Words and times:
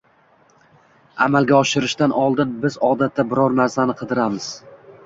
Amalga 1.27 1.57
oshirishdan 1.59 2.17
oldin 2.25 2.57
biz 2.65 2.81
odatda 2.91 3.31
biror 3.35 3.59
narsani 3.63 3.99
qidiramiz. 4.03 4.55